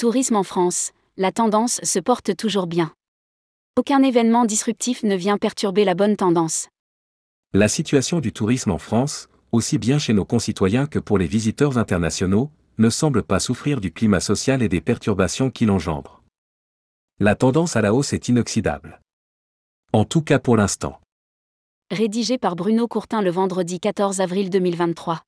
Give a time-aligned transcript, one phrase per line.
[0.00, 2.90] Tourisme en France, la tendance se porte toujours bien.
[3.76, 6.68] Aucun événement disruptif ne vient perturber la bonne tendance.
[7.52, 11.76] La situation du tourisme en France, aussi bien chez nos concitoyens que pour les visiteurs
[11.76, 16.22] internationaux, ne semble pas souffrir du climat social et des perturbations qu'il engendre.
[17.18, 19.02] La tendance à la hausse est inoxydable.
[19.92, 20.98] En tout cas pour l'instant.
[21.90, 25.20] Rédigé par Bruno Courtin le vendredi 14 avril 2023.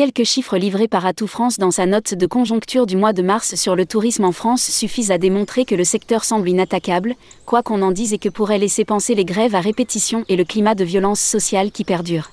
[0.00, 3.54] Quelques chiffres livrés par Atout France dans sa note de conjoncture du mois de mars
[3.54, 7.82] sur le tourisme en France suffisent à démontrer que le secteur semble inattaquable, quoi qu'on
[7.82, 10.84] en dise et que pourrait laisser penser les grèves à répétition et le climat de
[10.84, 12.30] violence sociale qui perdure.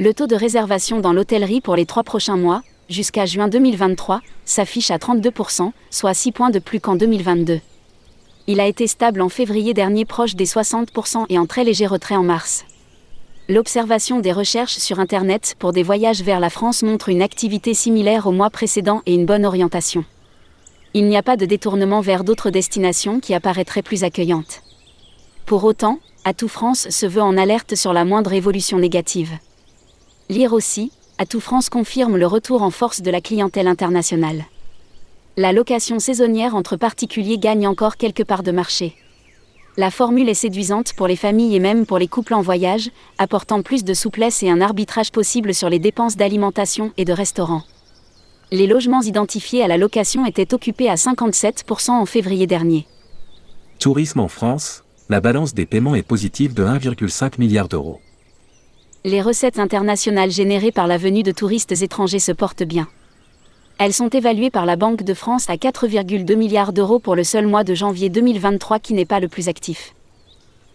[0.00, 4.90] Le taux de réservation dans l'hôtellerie pour les trois prochains mois, jusqu'à juin 2023, s'affiche
[4.90, 7.60] à 32%, soit 6 points de plus qu'en 2022.
[8.48, 12.16] Il a été stable en février dernier proche des 60% et en très léger retrait
[12.16, 12.64] en mars.
[13.52, 18.26] L'observation des recherches sur Internet pour des voyages vers la France montre une activité similaire
[18.26, 20.06] au mois précédent et une bonne orientation.
[20.94, 24.62] Il n'y a pas de détournement vers d'autres destinations qui apparaîtraient plus accueillantes.
[25.44, 29.32] Pour autant, Atout France se veut en alerte sur la moindre évolution négative.
[30.30, 34.46] Lire aussi, Atout France confirme le retour en force de la clientèle internationale.
[35.36, 38.96] La location saisonnière entre particuliers gagne encore quelques parts de marché.
[39.78, 43.62] La formule est séduisante pour les familles et même pour les couples en voyage, apportant
[43.62, 47.62] plus de souplesse et un arbitrage possible sur les dépenses d'alimentation et de restaurant.
[48.50, 52.86] Les logements identifiés à la location étaient occupés à 57% en février dernier.
[53.78, 57.98] Tourisme en France, la balance des paiements est positive de 1,5 milliard d'euros.
[59.04, 62.88] Les recettes internationales générées par la venue de touristes étrangers se portent bien.
[63.84, 67.48] Elles sont évaluées par la Banque de France à 4,2 milliards d'euros pour le seul
[67.48, 69.92] mois de janvier 2023 qui n'est pas le plus actif.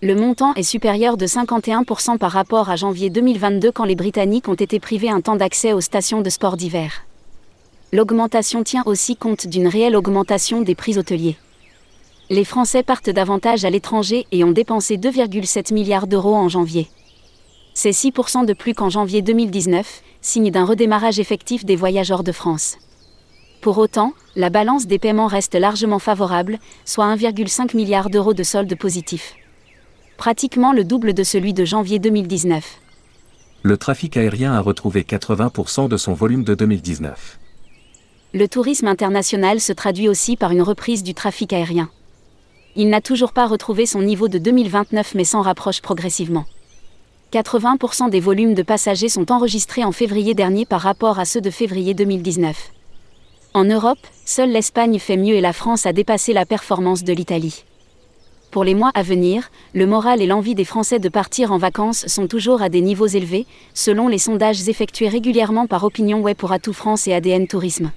[0.01, 4.55] Le montant est supérieur de 51% par rapport à janvier 2022 quand les Britanniques ont
[4.55, 7.05] été privés un temps d'accès aux stations de sport d'hiver.
[7.93, 11.37] L'augmentation tient aussi compte d'une réelle augmentation des prix hôteliers.
[12.29, 16.89] Les Français partent davantage à l'étranger et ont dépensé 2,7 milliards d'euros en janvier.
[17.73, 22.77] C'est 6% de plus qu'en janvier 2019, signe d'un redémarrage effectif des voyageurs de France.
[23.67, 28.73] Pour autant, la balance des paiements reste largement favorable, soit 1,5 milliard d'euros de solde
[28.77, 29.35] positif.
[30.15, 32.63] Pratiquement le double de celui de janvier 2019.
[33.63, 37.39] Le trafic aérien a retrouvé 80% de son volume de 2019.
[38.33, 41.89] Le tourisme international se traduit aussi par une reprise du trafic aérien.
[42.77, 46.45] Il n'a toujours pas retrouvé son niveau de 2029 mais s'en rapproche progressivement.
[47.33, 51.49] 80% des volumes de passagers sont enregistrés en février dernier par rapport à ceux de
[51.49, 52.71] février 2019.
[53.57, 57.63] En Europe, seule l'Espagne fait mieux et la France a dépassé la performance de l'Italie.
[58.51, 62.05] Pour les mois à venir, le moral et l'envie des Français de partir en vacances
[62.05, 66.51] sont toujours à des niveaux élevés, selon les sondages effectués régulièrement par Opinion Web pour
[66.51, 67.89] Atout France et ADN Tourisme.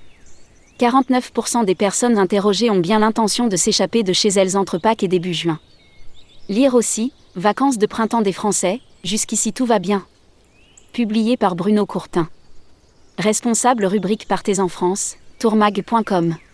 [0.78, 5.08] 49% des personnes interrogées ont bien l'intention de s'échapper de chez elles entre Pâques et
[5.08, 5.60] début juin.
[6.48, 10.06] Lire aussi, Vacances de printemps des Français, jusqu'ici tout va bien.
[10.94, 12.30] Publié par Bruno Courtin.
[13.18, 16.49] Responsable rubrique Partez en France, tourmag.com